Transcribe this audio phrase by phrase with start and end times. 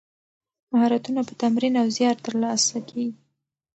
[0.71, 3.07] مهارتونه په تمرین او زیار ترلاسه کیږي.